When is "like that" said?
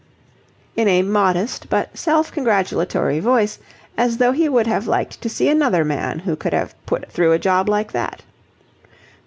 7.69-8.23